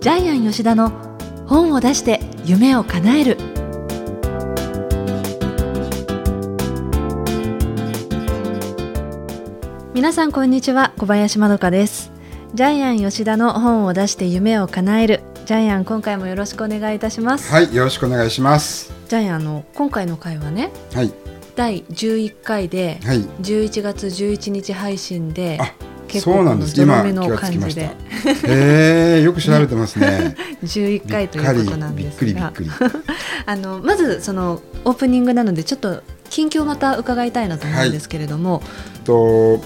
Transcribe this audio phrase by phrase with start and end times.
[0.00, 0.88] ジャイアン吉田の
[1.46, 3.36] 本を出して夢を叶える。
[9.92, 12.10] 皆さんこんにちは小林まどかです。
[12.54, 15.20] ジャイアン吉田の本を出して夢を叶える。
[15.44, 17.52] ジャイアン今回もよろしくお願いいたします。
[17.52, 18.94] はいよろしくお願いします。
[19.06, 21.12] ジャイアンあの今回の回はねはい。
[21.56, 23.20] 第11回ではい。
[23.42, 26.74] 11月11日配信であ結構そうなんです。
[26.74, 27.90] ゾロ目の感じで。
[28.46, 30.34] へえよく調べてますね。
[30.64, 32.52] 11回ということなんですが。
[33.46, 38.62] あのまずそのオープニングなのでちょっと近況また伺いたいなと思うんですけれども、
[39.04, 39.60] と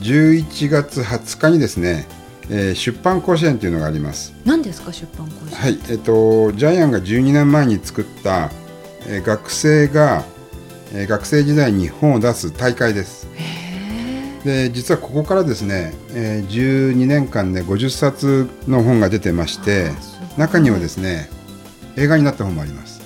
[0.00, 2.06] 11月20日にですね、
[2.50, 4.32] えー出版甲子園というのがあります。
[4.44, 5.78] 何ですか出版講師、はい。
[5.90, 8.50] えっ、とジャイアンが12年前に作った、
[9.06, 10.24] えー学生が、
[10.94, 13.28] えー学生時代に本を出す大会です
[14.44, 16.48] で実はここからですね、えー
[16.92, 19.90] 12年間で50冊の本が出てまして
[20.36, 21.28] 中にはですね
[21.96, 22.98] 映画になった本もあります。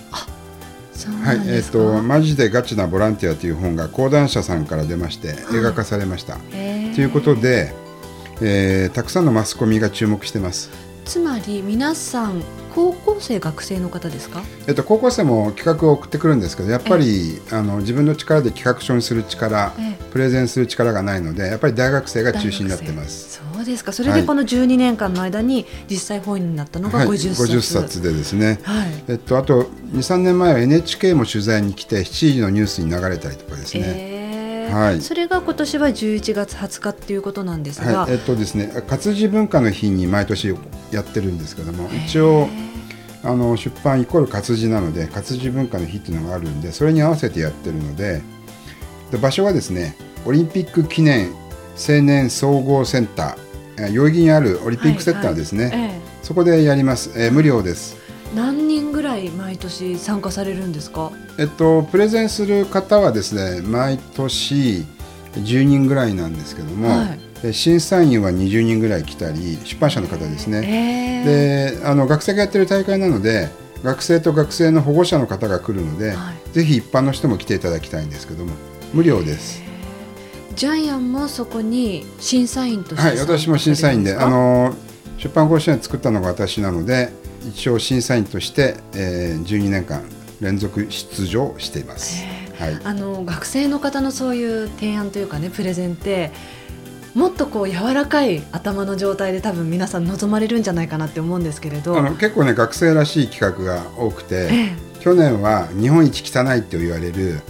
[1.24, 6.36] はいえーと「マジでガチなボランティア」という本が講談社さんから出まして映画化されました。
[6.94, 7.72] ということで、
[8.40, 10.70] えーたくさんのマスコミが注目してます。
[11.12, 12.42] つまり皆さん
[12.74, 14.42] 高校生学生の方ですか？
[14.66, 23.42] えっと、高校生も企画を送ってくるんですけどやっぱりあの自分の力で企画書にする力えプレゼンする力がないのでやっぱり大学生が中心になってます。
[23.54, 23.92] そうですか。
[23.92, 29.04] それでこの12年間の間に実際本になったのがはい、50冊、50冊でですね、はい。
[29.08, 34.21] えっと、あと23年前は NHK も取材に来て7時のニュースに流れたりとかですね、えー
[34.70, 35.00] はい。
[35.00, 38.12] それが今年は11月20日っていうことなんですが、はい。
[38.12, 40.54] えっとですね活字文化の日に毎年
[40.90, 42.48] やってるんですけども一応
[43.24, 48.20] あの出版イコール活字なので活字文化の日っていうのがあるんでそれに合わせてやってるので
[49.10, 51.32] で場所はですねオリンピック記念
[51.76, 53.36] 青年総合センター
[53.78, 57.96] えー代々木にあるオリンピックセンターですね、ええそこでやります、えー無料です
[59.02, 61.10] ぐらい毎年参加されるんですか？
[61.36, 64.86] えっとプレゼンする方はですね毎年
[65.32, 67.42] 10人ぐらいなんですけども、はい。
[67.42, 71.80] で審査員は20人ぐらい来たり出版社の方ですね、えー。
[71.80, 73.48] であの学生がやってる大会なので
[73.82, 76.52] 学生と学生の保護者の方が来るので、はい。
[76.52, 78.52] ぜひ一般の人も来ていただきたいんですけども
[78.94, 79.60] 無料です。
[80.54, 84.76] ジャイアンもそこに審査員としてはい、私も審査員で、あの
[85.16, 87.10] 出版甲子園作ったのが私なので、
[87.48, 90.02] 一応審査員として、えー、12年間
[90.40, 92.24] 連続出場しています。
[92.58, 92.78] はい。
[92.84, 96.30] あの学生の方のそういう提案というかねプレゼンって
[97.14, 101.96] もっとこう柔らかい頭の状態で多分皆さん望まれるんじゃないかなって思うんですけれど。
[101.98, 107.40] あの結構ね学生らしい企画が多くて、え去年は日本一汚いと言われる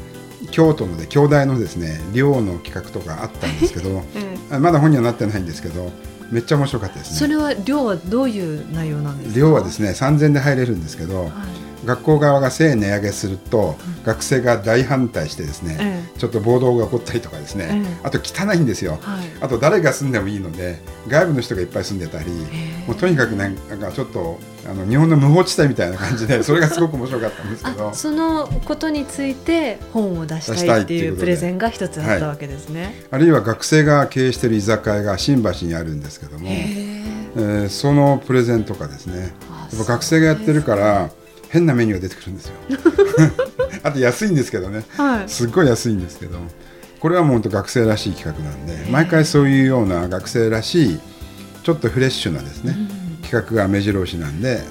[0.50, 4.02] 京都ので京大のですね寮の企画とかあったんですけど
[4.58, 5.92] まだ本にはなってないんですけど
[6.32, 7.16] めっちゃ面白かったですね。
[7.18, 9.38] それは量はどういう内容なんですか？
[9.38, 11.30] 寮はですね3000で入れるんですけど、はい
[11.84, 18.00] 学校側が1000円値上げすると、学生が大反対してですね、えちょっと暴動が起こったりとかですね、ええ。
[18.04, 19.26] あと汚いんですよ、はい。
[19.40, 24.38] あと誰が住んでもいいので外部の人がいっぱい住んでたり、えもうとにかくねなんかちょっと
[24.68, 27.88] あの日本の無法地帯みたいな感じで それがすごく面白かったんですけど。
[27.88, 32.94] あそのことについて本を出したたいいっていうプレゼンが一つあったわけですね。
[33.10, 37.36] あるいは学生が経営している居酒屋が新橋にあるんですけども、へえ。
[37.36, 39.32] ーそのプレゼンとかですね。
[39.50, 41.10] あやっぱ学生がやってるから
[41.52, 42.54] 変なメニューが出てくるんですよ。
[43.84, 44.84] あと安いんですけどね。
[44.96, 45.28] ーはい。
[45.28, 46.38] すっごい安いんですけど
[46.98, 51.00] これはもう本当学生らしい企画なんで毎回そういうような学生らしい
[51.62, 52.76] ちょっとフレッシュなですね、
[53.22, 54.62] 企画が目白押しなんで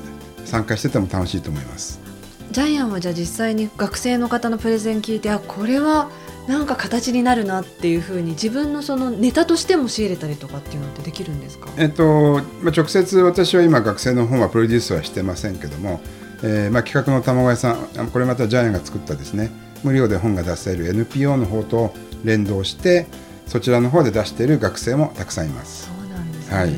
[0.46, 2.00] 参加してても楽しいと思います。
[2.52, 6.10] ジャイアンはじゃあ実際に学生の方のプレゼン聞いてあこれは
[6.48, 11.70] なんか形になるなっていうふうに自分のそのネタとしても仕入れたりとかっていうのってできるんですか？
[11.78, 16.02] えっとまあ、直接私は今学生の本はプロデュースはしてませんけども、
[16.44, 19.52] えーまあ、企画の卵屋さんあこれまたジャイアンが作ったですね。
[19.84, 21.94] 無料で本が出せる NPO の方と
[22.24, 23.08] 連動して
[23.48, 25.88] そちらの方で出している学生もたくさんいます。
[25.88, 26.76] そうなんですね、はい。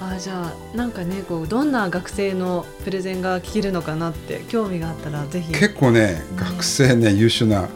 [0.00, 5.52] あじゃあなんかねこうどんな学生のプレゼンが聞けるのかなって興味があったらぜひ。
[5.52, 6.36] 結構ねうん。
[6.36, 7.68] 学生ね優秀な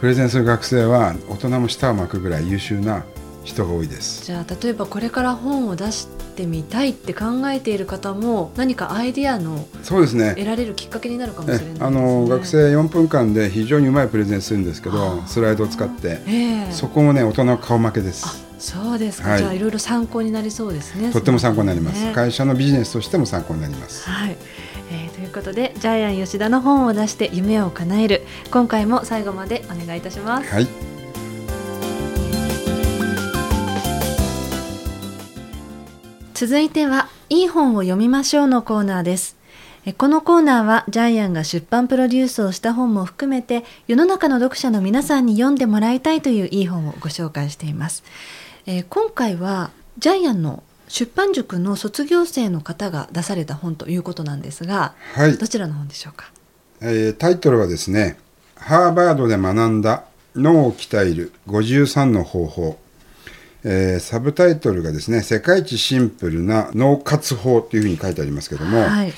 [0.00, 3.04] プレゼンする学生は大人も舌を巻くぐらい優秀な
[3.50, 4.24] 人が多いです。
[4.24, 10.34] じゃあ例えばこれから本を出してみたいって考えている方も何かアイディアのそうですね。
[10.36, 11.80] 得られるきっかけになるかもしれないですね。
[11.82, 15.26] えあの学生4分間で非常にうまいプレゼンするんですけあどー。
[15.26, 16.20] スライドを使って。
[16.26, 16.72] ええ。
[16.72, 18.24] そこもね大人の顔負けです。
[18.26, 19.38] あそうですか、はい。
[19.38, 21.12] じゃあいろいろ参考になりそうですね。
[21.12, 22.12] とっても参考になります、ね。
[22.12, 24.08] 会社のビジネスとしても参考になります。
[24.08, 24.36] はい、
[24.92, 28.22] えーということでジャイアン吉田の本を出して夢を叶える。
[28.50, 30.48] 今回も最後までお願いいたします。
[30.50, 30.89] はい
[36.40, 39.36] 続続いてはいい本を読みましょうのコーナーです。
[39.84, 48.04] えこのコーナーはジャイアンが出版プロデュースをした本も含めて世の中の読者の皆さんに読んでもらいたいといういい本をご紹介しています、
[48.64, 56.32] えー今回はジャイアンの出版塾の卒業生の方が出された本ということなんですがはい、どちらの本でしょうか？
[56.80, 58.18] えータイトルはですね
[58.56, 60.04] 「ハーバードで学んだ
[60.34, 62.78] 脳を鍛える53の方法」
[63.64, 69.12] えーサブタイトルがですね「世界一シンプルな脳活法」というふうに書いてありますけども、はい。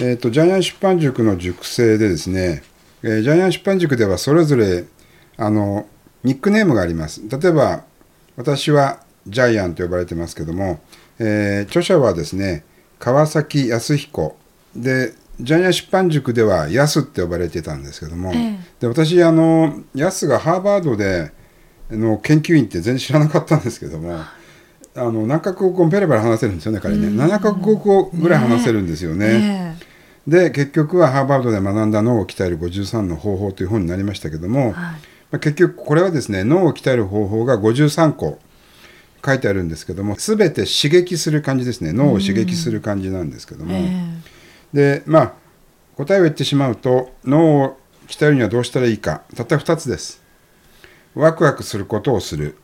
[0.00, 2.64] えー、とジャイアン出版塾の塾生でですね、
[3.02, 4.84] えージャイアン出版塾ではそれぞれ
[5.36, 5.86] あの
[6.24, 7.20] ニックネームがあります。
[7.28, 7.84] 例えば
[8.36, 10.80] 私はジャイアンと呼ばれてますけども、
[11.18, 12.64] えー著者はですね
[12.98, 14.36] 川崎康彦。
[14.74, 18.58] でジャイアン出版塾ではヤスって呼ばれてたんですけども、ええ。
[18.80, 21.32] で私あのヤスがハーバードで
[21.96, 24.20] の研究員って全然知らなかったんですけども
[24.96, 27.08] あの何カ国語もペラペラ話せるんですよね彼ね。
[27.08, 29.76] 7カ国語ぐらい話せるんですよね。
[30.26, 30.30] え。
[30.30, 34.74] で結局はハーバードで学んだ脳を鍛える53の方法という本になりましたけども、えはい。
[34.74, 34.92] ま
[35.32, 38.38] あ、結局これはですね脳を鍛える方法が53個
[39.24, 41.92] 書いてあるんですけども全て刺激する感じですね。
[41.92, 44.04] 脳を刺激する感じなんですけども、え
[44.72, 45.32] でまあ
[45.96, 49.22] 答えを言ってしまうと脳を鍛えるにはどうしたらいいか。
[49.34, 50.23] たった2つです
[51.14, 52.56] ワクワクすることをする。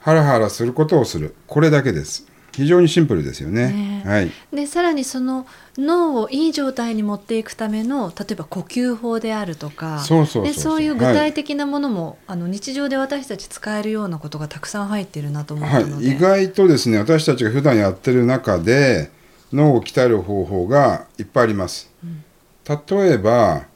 [0.00, 1.34] ハラハラすることをする。
[1.46, 2.26] これだけです。
[2.52, 3.72] 非常にシンプルですよね。
[3.72, 4.02] ね。
[4.04, 4.30] えはい。
[4.52, 10.54] えでさらにその脳をいい状態に持っていくための例えば呼吸法であるとかそうそうそうそう。
[10.54, 19.10] でそういう具体的なものも、あの日常で私たち使えるようなことがたくさん入っているなと思ったので、はい、意外とですね私たちが普段やってる中で
[19.52, 21.90] 脳を鍛える方法がいっぱいあります、
[22.68, 23.66] 例えば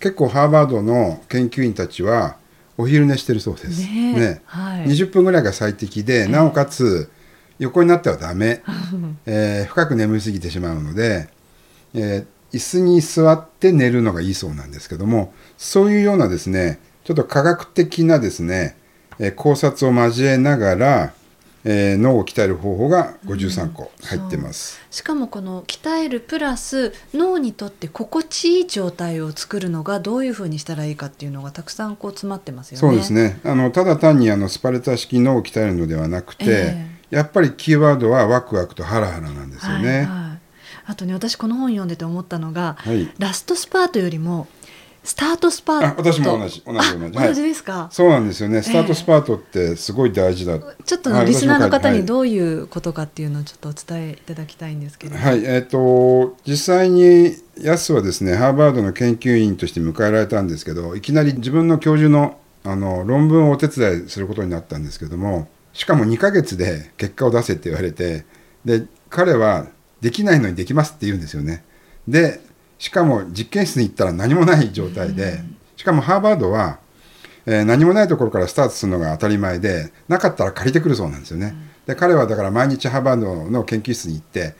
[0.00, 2.36] 結構ハーバードの研究員たちは
[2.78, 3.80] お昼寝してるそうです。
[3.80, 4.86] ねえはい。
[4.86, 7.10] 20分ぐらいが最適で、なおかつ
[7.58, 8.62] 横になってはダメ、
[9.26, 11.28] えー深く眠りすぎてしまうので、
[11.94, 18.76] えー椅子に座って寝るのがいいそうなんですけどもそういうようなですねちょっと科学的なですね、
[19.18, 21.12] えー考察を交えながら、
[21.68, 24.80] えー脳を鍛える方法が53個入ってます。
[24.90, 32.80] しかもこの鍛えるプラス脳にとって心地いい状態を作るのがどういうふうにしたらいいかっていうのがたくさんこう詰まってますよね。
[32.80, 39.88] そうですねあのただ単にあのスパルタ式脳を鍛えるのではなくて、えやっぱりキーワードはワクワクとハラハラなんですよね。
[39.88, 40.26] はいはい
[40.88, 44.46] あとね私この本読んでて思ったのが、はいラストスパートよりも
[45.06, 45.86] スタートスパート。
[45.86, 47.28] あ私も同じ同じあ同じはい。
[47.28, 48.60] 同じですか、そうなんですよね。
[48.60, 50.58] スタートスパートってすごい大事だ。
[50.58, 51.98] ちょっとはいリスナーの方はい。
[52.00, 68.24] にどういうことかっていうのをちょっとお伝えいただきたいんですけれども、はい、えっ、と実際にヤスはですねハーバードの研究員として迎えられたんですけどいきなり自分の教授のあの論文をお手伝いすることになったんですけどもしかも2ヶ月で結果を出せって言われて
[68.64, 69.68] で彼は
[70.00, 71.64] できないのにできますって言うんですよね。
[72.08, 72.40] で
[72.78, 75.40] しかも実験室に行ったら何もない状態で
[75.76, 76.78] しかもハーバードは
[77.46, 81.54] えー何もないところからスタートするのが当たり前でなかったら借りてくるそうなんですよね。
[81.86, 84.54] で彼はだから毎日ハーバードの研究室に行って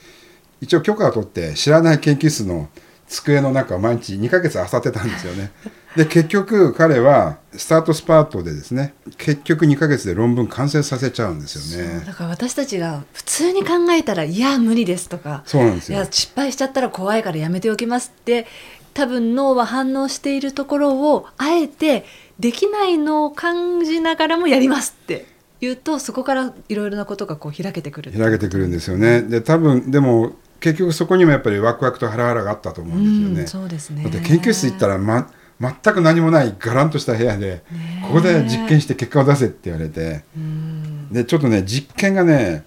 [0.60, 2.68] 一応許可を取って知らない研究室の
[3.08, 5.50] 机の中を毎日2ヶ月漁ってたんですよね。
[5.96, 12.04] で結局彼はスタートスパートでですね結局2ヶ月で論文完成させちゃうんですよね。
[12.04, 16.06] だから私たちが普通に考えたらいや無理ですとかそうなんですよいや。
[16.10, 18.46] 失敗しちゃったら怖いからやめておきますって
[18.92, 22.04] 多分脳は反応しているところをあえて
[22.38, 25.26] できないのを感じながらもやりますって
[25.60, 29.22] 言うとそこからいろいろなことがこう開けてくる開けてくるんですよね。
[29.22, 33.64] で多分でも結局そこにもやっぱりワクワクとハラハラがあったと思うんですよね。
[33.64, 34.02] そうですね。
[34.04, 37.62] だって研究室行ったら、ま、全く何もないガランとした部屋で、
[38.02, 40.24] ここで実験して結果を出せって言われて。
[40.36, 40.86] うん。
[41.10, 42.64] でちょっとね実験がね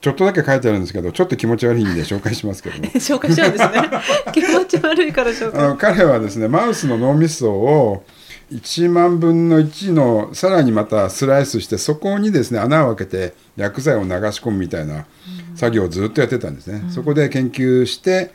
[0.00, 3.72] ちょっとだけ書いてあるんですけどちょっと気持ち悪いんで紹介しますけども 紹介しちゃうんですね。
[4.32, 8.04] 気持ち悪いから紹あの介彼はですねマウスの脳みそを
[8.52, 15.06] 1万分の1のさらにまたスライスしてそこにですね穴を開けて薬剤を流し込むみたいな
[15.56, 18.32] 作業をずっとやってたんですね、そこで研究して、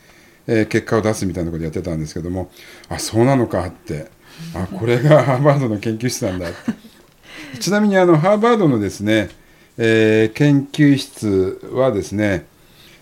[0.47, 2.51] えー結果を出すみたいなことやってたんですけども
[2.89, 4.07] あそうなのかって。
[4.55, 6.49] あこれがハーバードの研究室なんだ。
[6.49, 6.53] っ
[7.53, 9.29] てちなみにあのハーバードのですね、
[9.77, 12.45] えー研究室はですね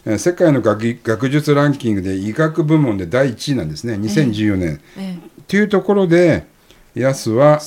[0.06, 3.94] えー世界の学学術ランキングで医学部門で第1位なんですね。
[3.94, 4.82] 2014年。
[4.98, 6.46] えというところで
[6.94, 7.60] ヤスは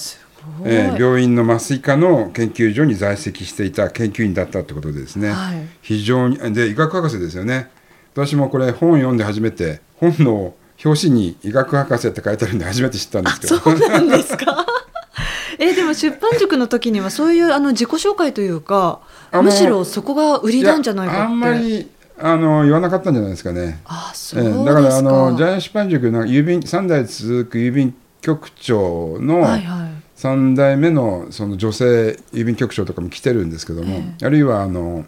[0.64, 5.66] え、ー病院の麻酔科の研究所に在籍していた研究員だったってことでですね、はい。
[5.82, 7.68] 非常にで医学博士ですよね。
[8.14, 13.58] 私もこれ本を読んで初めて本の表紙に医学博士って書いてあるんで初めて知ったんですけど。
[13.58, 14.66] そうなんですか？
[15.58, 19.00] えでも出版塾の時にはそういうあの自己紹介というか
[19.42, 21.20] むしろそこが売りなんじゃないかって。
[21.20, 23.80] やあんまりあの言わなかったんじゃないですかね。
[23.84, 29.81] あそうですか、ええだからあのジャイアン出版塾の郵便3代続く郵便局長のはいはい
[30.22, 35.04] 3代目のその女性郵便局長とかも来てるんですけども、えあるいはあの、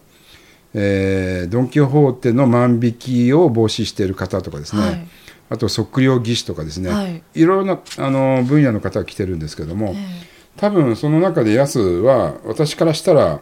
[0.74, 5.06] えードン・キホーテの万引きを防止している方とかですね、はい。
[5.50, 7.22] あと測量技師とかですね、はい。
[7.34, 13.40] いろいろなあの分野の方が来てるんですけども、え多分その中でヤスは私からしたら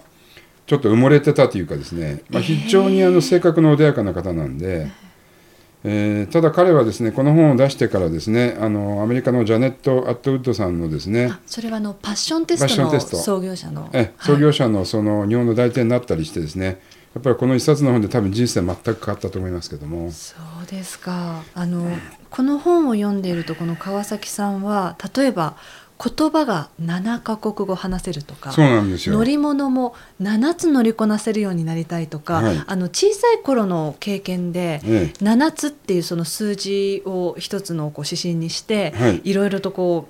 [0.67, 5.12] ちょっと埋もれてたというかですね、まあ、非常にあの性格の穏やかな方なんで、えー
[6.31, 13.91] ただ彼はですねこの本を出してからですねあのアメリカのジャネット・アットウッドさんのですねあそれはあのパッションテストの創業者の。
[13.93, 16.81] え創業者のその日本の代表になったりしてですね
[17.15, 20.11] やっぱりこの一冊の本で多分人生全く変わったと思いますけども。
[20.13, 21.43] そうですか。
[21.55, 21.87] あの
[22.31, 25.57] この本を読んでいるとこの川崎さんは例えば
[26.03, 29.15] 言葉が7カ国語話せるとかそうなんですよ。
[29.15, 32.65] 乗り物も7つ乗りこなせるようになりたいとか、はい。
[32.67, 39.21] あの小さい頃の経験で、え7つっていうその数字を一つのこう指針にして、はい。
[39.23, 40.09] いろいろとこ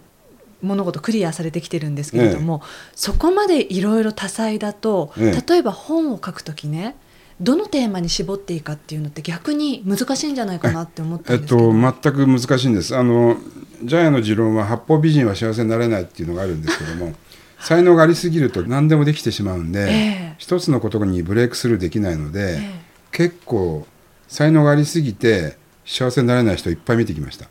[0.63, 2.63] う物事クリアされてきてるんですけれども、
[2.95, 5.45] そこまでいろいろ多彩だと、ええ。
[5.47, 6.97] 例えば本を書くときね
[7.41, 12.97] どのテーマに絞っていいかっていうのって逆に難しいんじゃないかなって思ったえっんですけど、と全く難しいんです。
[12.97, 13.37] あの
[13.85, 17.15] ジャイアの持論は八方美人は幸せになれないっていうのがあるんですけども
[17.61, 19.95] 才能がありすぎると何でもできてしまうんで、え
[20.33, 20.35] え。
[20.39, 23.87] 一つのことにブレイクスルーできないので、え結構
[24.27, 27.47] 才能がありすぎて幸せになれない人いっぱい見てきました。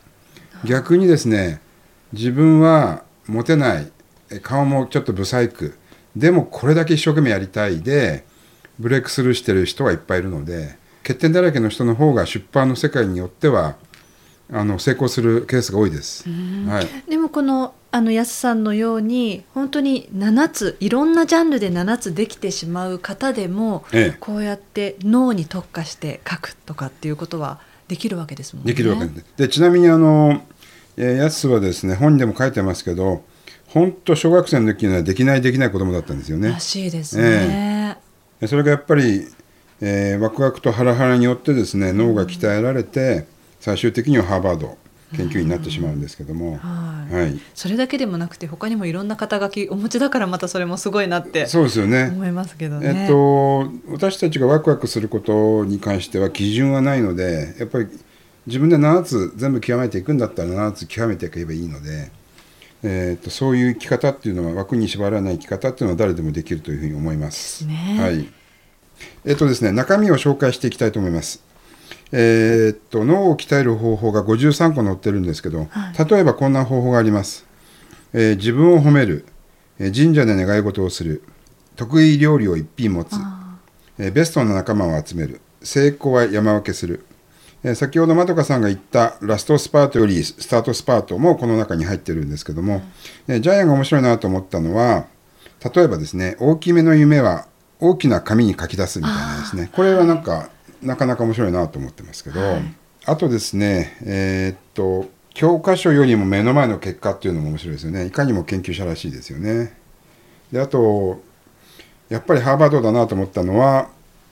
[0.64, 1.60] 逆にですね
[2.12, 3.90] 自分はモテない
[4.30, 5.78] え顔もちょっとブサイク
[6.16, 8.24] でもこれだけ一生懸命やりたいで
[8.78, 13.76] ブレイクスルーしてる人がいっぱいいるので欠点だらけの人の方が出版の世界によっては
[14.52, 28.72] あの成功するケースが多いです、はい、えでもこのあの安さんのように本当に7ついろんなジャンルで7つできてしまう方でも、ええこうやって脳に特化して書くとかっていうことはできるわけですもんね。
[28.72, 29.26] できるわけです。
[29.36, 30.42] でちなみにあの、
[30.96, 33.24] えーやつはですね本にでも書いてますけど
[33.66, 36.60] 本当小学生の時にはできないできない子供だったんですよねら。
[36.60, 37.98] しいですね。
[38.40, 39.26] でそれがやっぱり、
[39.82, 43.26] えーワクワクとハラハラによってですね脳が鍛えられて
[43.62, 44.76] 最終的にはハーバード
[45.16, 52.10] 研究員になってしまうんですけども、はいはい、それだけでもなくて他にもいろんな肩書きお持ちだからまたそれもすごいなってそうですよね。
[52.12, 53.02] 思いますけどね。
[53.02, 57.86] えっと、私たちがワクワクすることに関しては基準はないのでやっぱり
[58.48, 62.10] 自分で7つ全部極めていくんだったら7つ極めていけばいいので、
[62.82, 67.64] えっとそういう生き方っていうのは枠に縛らない生き方っていうのは誰でもできるというふうに思います。
[67.64, 68.42] ですねはい
[69.24, 71.51] えっとですね、中身を紹介していきたいと思います。
[72.12, 76.08] えーっと脳を鍛える方法が53個載ってるんですけど、はい。
[76.10, 77.46] 例えばこんな方法があります。
[78.12, 79.24] えー自分を褒める、
[79.78, 81.22] えー神社で願い事をする、
[81.76, 83.56] 得意料理を一品持つ、あ
[83.98, 87.04] えーベストな仲間を集める、成功は山分けする、
[87.64, 92.82] えー先ほどまどかさんが言ったラストスパートよりスタートスパートもこの中に入ってるんですけども、
[93.28, 95.06] えージャイアンが面白いなと思ったのは
[95.74, 97.46] 例えばですね大きめの夢は
[97.80, 99.70] 大きな紙に書き出すみたいなですね。
[99.72, 100.50] これはなんか
[100.82, 102.62] なかなか面白いなと思ってますけど、はい。
[103.04, 108.06] あとですねえーっと教科書よりも目の前の結果っていうのも面白いですよね。
[108.06, 109.72] いかにも研究者らしいですよね。
[110.52, 111.22] であと
[112.08, 113.88] やっぱりハーバードだなと思ったのは、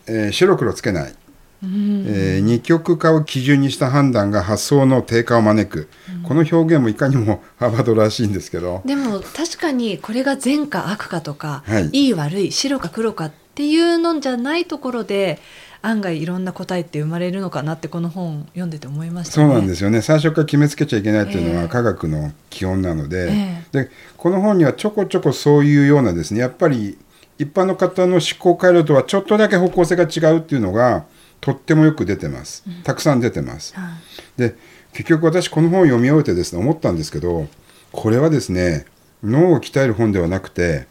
[0.07, 1.15] えー白黒つけない、
[1.63, 2.05] うん。
[2.07, 5.89] えー二極化を基準にした判断が発想の低下を招く、
[6.25, 8.83] この表現もいかにも ハーバードらしいんですけど。
[8.85, 11.89] でも確かにこれが善か悪かとか、はい。
[11.93, 15.39] いい悪い白か黒かっていうのじゃないところで
[15.83, 19.47] 案外いろんな答えって生まれるのかなってこの本読んでて思いましたね。
[19.47, 20.03] そうなんですよね。
[20.03, 21.57] 最初から決めつけちゃいけないっていうのええ。
[21.63, 26.99] は科学の基本なので,、えでこの本にはちょこちょこそういうようなですねやっぱり
[27.39, 31.05] 一般の方の思考回路とはちょっとだけ方向性が違うっていうのが
[31.41, 32.65] とってもよく出てます。
[32.85, 33.75] たくさん出てます。
[33.75, 33.89] は
[34.37, 34.41] い。
[34.41, 34.55] で
[34.93, 37.49] 結局私この本を読み終えてですね思ったんですけど
[37.93, 38.85] これはですね
[39.23, 40.87] 脳を鍛える本ではなくて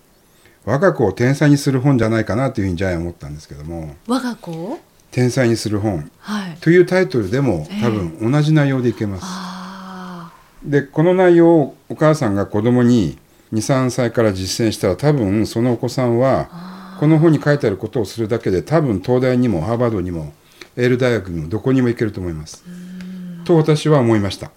[0.65, 4.79] 我が子を天才にする本じゃないかなというふうにジャイアン思ったんですけども我が子を？
[5.11, 6.57] 天才にする本はい。
[6.57, 9.21] というタイトルでもええ多分同じ内容でいけます。
[9.25, 10.31] あ
[10.63, 13.17] でこの内容をお母さんが子供に
[13.53, 20.33] 23歳から実践したら多分そのお子さんはこの本に書いてあることをするだけで多分東大にもハーバードにも
[20.75, 22.63] エール大学にもどこにも行けると思います。
[23.45, 24.51] と私は思いました。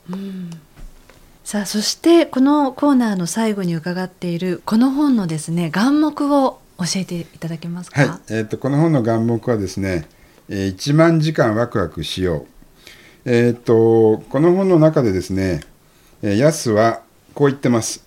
[1.44, 8.00] さあそしてこのコーナーの最後に伺っているこの本のですね眼目を教えていただけますか？
[8.00, 10.06] はい、えー、とこの本の眼目はですね、
[10.48, 12.46] えー1万時間ワクワクしよう。
[13.24, 15.62] えー、とこの本の中でですね、
[16.22, 17.02] えーヤスは
[17.34, 18.04] こう言ってます、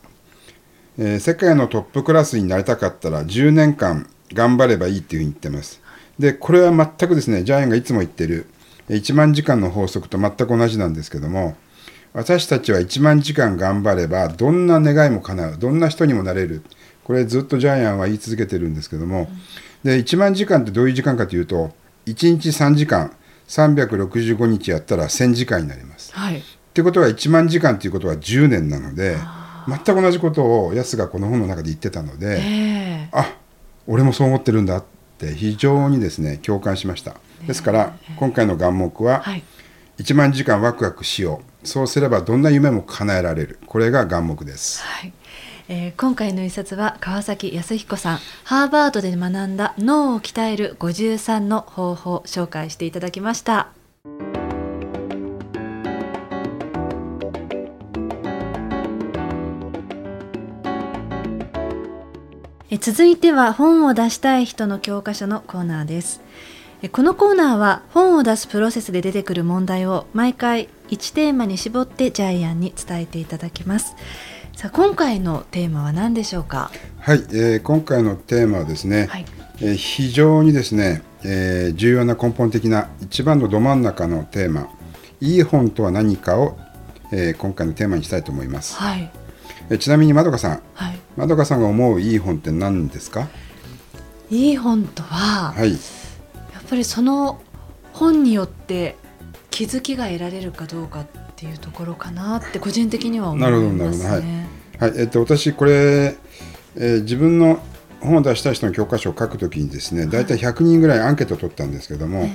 [0.98, 5.82] えー世界のトップクラスになりたかったら10年間頑張ればいいっていうふうに言ってます。
[6.18, 8.48] でこれは全くですねジャイアンがいつも言ってる
[8.90, 11.56] 1万時間の法則と全く同じなんですけども
[12.16, 16.64] 私たちは1万時間頑張ればどんな願いも叶うどんな人にもなれる。
[17.04, 19.28] これずっとジャイアンは言い続けてるんですけども、
[19.84, 21.74] で1万時間ってどういう時間かというと
[22.06, 23.12] 1日3時間
[23.50, 26.16] 365日やったら1000時間になります。
[26.16, 26.40] はい。
[26.40, 26.42] っ
[26.74, 29.18] てことは1万時間ということは10年なので
[29.68, 33.10] 全く同じことをヤスがこの本の中で言ってたので、ええ。
[33.12, 33.36] あ
[33.88, 34.84] 俺もそう思ってるんだっ
[35.18, 37.18] て非常にですね共感しました。
[37.46, 39.44] ですから今回の願目ははい。
[39.98, 43.60] 1万時間ワクワクしようそうすればどんな夢も叶えられる。
[43.66, 44.82] これが願目です。
[44.84, 45.14] はい。
[45.68, 53.70] えー今回の一冊は川崎康彦さんハーバードで学んだ脳を鍛える53の方法を紹介していただきました。
[62.70, 66.22] え続いては本を出したい人の教科書のコーナーです。
[66.82, 73.96] えこのコーナーは本を出すプロセスで出てくる問題を毎回1テーマに絞ってジャイアンに伝えていただきます。
[74.56, 76.72] さあ今回のテーマは何でしょうか？
[77.00, 79.26] はい、えー今回のテーマはですね、はい。
[79.62, 84.70] えー非常にですね、えー重要な根本的な一番のど真ん中のテーマ
[85.20, 86.58] いい本とは何かを、
[87.12, 89.12] えー今回のテーマにしたいと思います、はい。
[89.70, 91.00] えーちなみにまどかさんはい。
[91.18, 93.28] まどかさんが思ういい本って何ですか？
[94.30, 95.72] いい本とは、はい。
[95.72, 97.42] やっぱりその
[97.94, 98.96] 本によって
[99.56, 101.06] 気づきが得られるかどうかっ
[101.38, 104.48] ていうところかなって個人的には思いなるほどますなるほどね。
[104.80, 106.18] はいえっと、私これ、
[106.76, 107.62] えー自分の
[108.02, 112.32] 本を出したい人の教科書を書くときにですね大体100人ぐらいアンケートを取ったんですけども、え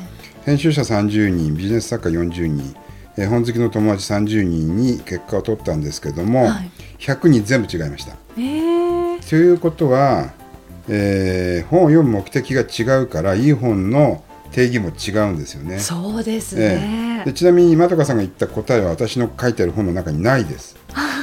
[0.47, 2.75] 編集者30人ビジネス作家40人、
[3.19, 8.17] えー本好きの友達30人に結果を取ったんですけども、はい100人全部違いました。
[8.39, 10.33] えーということは、
[10.89, 15.79] えー本を読む目的が違うからいい本の定義も違うんですよね。
[15.79, 17.10] そうですえねえ。
[17.25, 20.77] でちなみにまどかさんが言った答えは私の書いてある本の中にないです。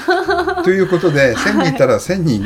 [0.63, 2.45] ということで1000人いたら1000人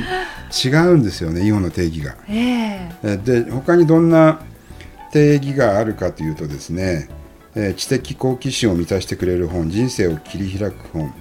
[0.70, 2.16] 違うんですよね、いい本の定義が。
[2.30, 4.40] えええで他にどんな
[5.12, 7.10] 定義があるかというとですね、
[7.56, 11.14] えー知的好奇心を満たしてくれる本人生を切り開く本、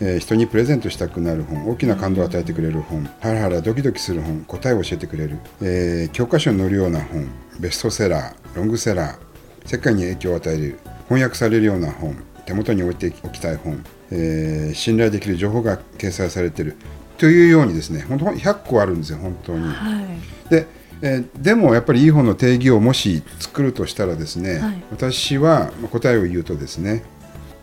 [0.00, 9.25] えー人にプレゼントしたくなる本大きな感動を与えてくれる本ハラハラドキドキする本答えを教えてくれる、えー教科書に載るような本ベストセラーロングセラー
[9.66, 16.76] 世界に影響を与える翻訳されるような本手元に置いておきたい本、えー信頼できる情報が掲載されている
[17.18, 19.66] というようにですね本当に100個あるんですよ本当に。
[19.66, 20.50] はい。
[20.50, 20.66] で,、
[21.02, 24.82] えーでもやっぱりいい本の定義をもし作るとしたらですね、はい。
[24.92, 27.02] 私はまあ答えを言うとですね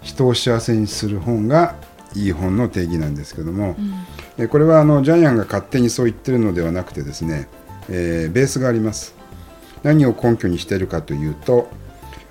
[0.02, 1.76] 人を幸せにする本が
[2.16, 3.76] いい本の定義なんですけども、
[4.38, 7.48] えーこれはあのジャイアンが勝手にそう言ってるのではなくてですね、
[7.90, 9.16] えーベースがあります。
[9.84, 11.70] 何を根拠にしているかというと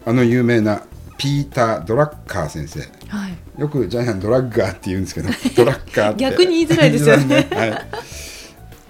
[0.04, 0.82] あの有名な
[1.18, 2.80] ピーター・ドラッカー先生。
[3.08, 3.60] はい。
[3.60, 6.20] よくジャイアンドラッガーって言うんですけど ドラッカーって。
[6.20, 7.26] 逆に言いづらいですよね。
[7.28, 7.86] 言いづらいはい、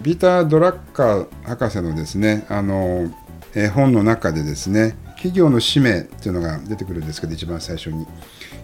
[0.03, 3.11] ビーター・ドラッカー博士のですねあの、
[3.55, 8.07] えー本の中でですね企業の使命っていうのが出てくるんですけど一番最初に。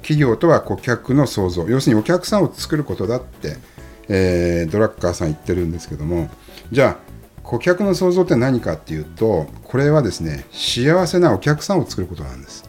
[0.00, 1.66] 企業とは顧客の創造。
[1.68, 3.56] 要するにお客さんを作ることだって、
[4.08, 6.30] えードラッカーさん言ってるんですけども。
[6.72, 7.07] じゃあ
[7.48, 12.68] 顧客の創造って何かっていうとこれはですね幸せなお客さんを作ることなんです。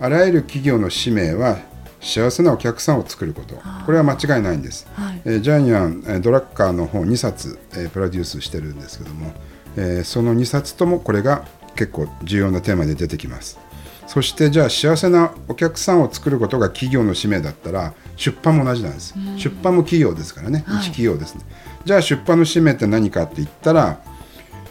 [0.00, 1.58] あらゆる企業の使命は
[2.00, 3.56] 幸せなお客さんを作ること。
[3.84, 5.20] これは間違いないんです、はい。
[5.26, 9.32] えージャイアンえードラッカーの本2冊、えープロデュースしてるんですけども、
[9.76, 13.58] えーその2冊ともこれが結構重要なテーマで出てきます。
[14.06, 19.14] そしてじゃあ幸せなお客さんを作ることが企業の使命だったら出版も同じなんです。
[19.36, 20.78] 出版も企業ですからね、はい。
[20.78, 21.40] 一企業ですね。
[21.84, 23.98] じゃあ出版の使命って何かって言ったら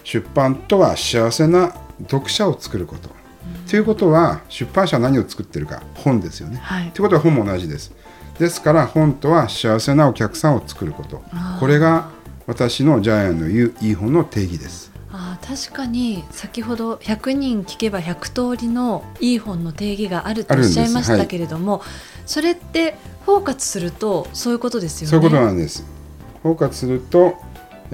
[0.06, 3.10] 出版とは幸せな読者を作ること、
[3.70, 6.92] ということは出版社は何を作ってるか本ですよね、はい。
[6.92, 7.92] ということは本も同じです。
[8.40, 11.24] ですから本とは幸せなお客さんを作ること。
[11.60, 12.10] これが
[12.46, 14.92] 私のジャイアンの言ういい本の定義です。
[15.12, 21.82] あー確かに先ほど100人聞けば100通りのいい本の定義があるとおっしゃいましたけれども、
[22.28, 25.10] それってフォーカスするとそういうことですよね。
[25.10, 25.84] そういうことなんです。
[26.44, 27.38] 包括すると、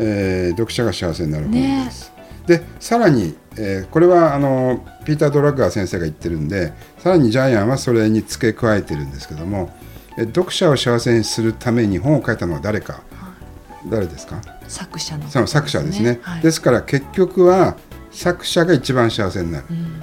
[0.04, 2.12] えー読者が幸せになる本です、
[2.48, 9.72] でさらに、えーこれはあのピーター・ドラッガー先生が言ってるんでさらにジャイアンはそれに付け加えてるんですけども、
[10.18, 13.04] えー読者を幸せにするために本を書いたのは誰か？
[13.90, 14.42] 誰ですか？
[14.68, 16.20] 作者の、その作者ですね。
[16.22, 16.42] はい。
[16.42, 17.78] ですから結局は
[18.12, 19.66] 作者が一番幸せになる。
[19.70, 20.02] うん。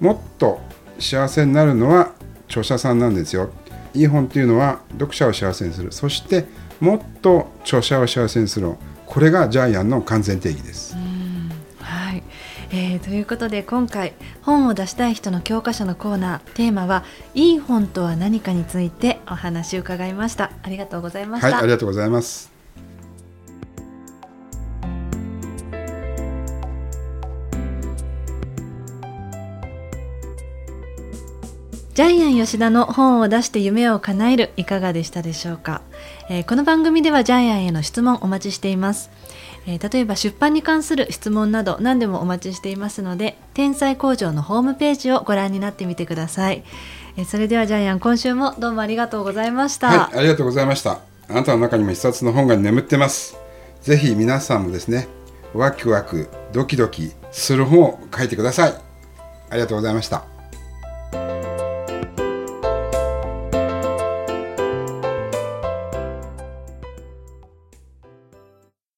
[0.00, 0.60] もっと
[0.98, 2.12] 幸せになるのは
[2.48, 3.50] 著者さんなんですよ。
[3.94, 5.92] いい本っていうのは読者を幸せにする。
[5.92, 6.46] そして
[6.80, 8.74] もっと著者を幸せにする
[9.10, 10.94] これがジャイアンの完全定義です。
[10.94, 11.50] うん。
[11.80, 12.22] はい、
[12.70, 17.02] えー、ということで今回本を出したい人の教科書のコーナーテーマは
[17.34, 20.52] いい本とは何かについてお話を伺いました。
[20.62, 22.59] ありがとうございました、はいありがとうございます
[32.00, 35.82] ジャイアン吉田の本を出して夢を叶えるいかがでしたでしょうか、
[36.30, 39.10] えーこの番組ではジャイアンへの質問お待ちしています、
[39.66, 46.64] えー例えば出版に関する質問など何でもお待ちしていますので天才工場のホームページをご覧になってみてください、
[47.18, 51.00] えーそれではジャイアン今週もどうもありがとうございました、はいありがとうございました。
[51.28, 53.36] あなたの中にも一冊の本が眠ってます。
[53.82, 55.06] ぜひ皆さんもですね
[55.52, 58.72] ワクワクドキドキする本を書いてください。
[59.50, 60.29] ありがとうございました。